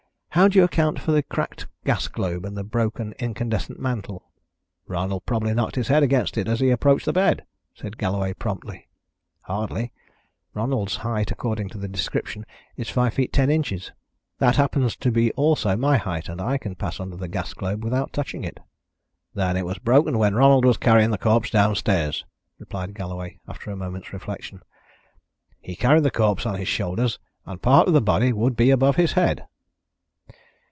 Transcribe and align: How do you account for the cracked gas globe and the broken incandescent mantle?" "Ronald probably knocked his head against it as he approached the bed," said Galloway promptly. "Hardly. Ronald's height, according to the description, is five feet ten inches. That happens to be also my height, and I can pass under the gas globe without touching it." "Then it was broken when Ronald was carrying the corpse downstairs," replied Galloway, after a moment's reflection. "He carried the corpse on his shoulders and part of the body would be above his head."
How 0.35 0.47
do 0.47 0.57
you 0.57 0.63
account 0.63 0.97
for 0.97 1.11
the 1.11 1.23
cracked 1.23 1.67
gas 1.83 2.07
globe 2.07 2.45
and 2.45 2.55
the 2.55 2.63
broken 2.63 3.13
incandescent 3.19 3.81
mantle?" 3.81 4.31
"Ronald 4.87 5.25
probably 5.25 5.53
knocked 5.53 5.75
his 5.75 5.89
head 5.89 6.03
against 6.03 6.37
it 6.37 6.47
as 6.47 6.61
he 6.61 6.69
approached 6.69 7.05
the 7.05 7.11
bed," 7.11 7.43
said 7.75 7.97
Galloway 7.97 8.31
promptly. 8.33 8.87
"Hardly. 9.41 9.91
Ronald's 10.53 10.95
height, 10.95 11.31
according 11.31 11.67
to 11.71 11.77
the 11.77 11.89
description, 11.89 12.45
is 12.77 12.89
five 12.89 13.15
feet 13.15 13.33
ten 13.33 13.49
inches. 13.49 13.91
That 14.39 14.55
happens 14.55 14.95
to 14.95 15.11
be 15.11 15.33
also 15.33 15.75
my 15.75 15.97
height, 15.97 16.29
and 16.29 16.39
I 16.39 16.57
can 16.57 16.75
pass 16.75 17.01
under 17.01 17.17
the 17.17 17.27
gas 17.27 17.53
globe 17.53 17.83
without 17.83 18.13
touching 18.13 18.45
it." 18.45 18.61
"Then 19.33 19.57
it 19.57 19.65
was 19.65 19.79
broken 19.79 20.17
when 20.17 20.33
Ronald 20.35 20.63
was 20.63 20.77
carrying 20.77 21.11
the 21.11 21.17
corpse 21.17 21.49
downstairs," 21.49 22.23
replied 22.57 22.93
Galloway, 22.95 23.37
after 23.49 23.69
a 23.69 23.75
moment's 23.75 24.13
reflection. 24.13 24.61
"He 25.59 25.75
carried 25.75 26.03
the 26.03 26.09
corpse 26.09 26.45
on 26.45 26.55
his 26.55 26.69
shoulders 26.69 27.19
and 27.45 27.61
part 27.61 27.89
of 27.89 27.93
the 27.93 27.99
body 28.01 28.31
would 28.31 28.55
be 28.55 28.69
above 28.71 28.95
his 28.95 29.11
head." 29.11 29.45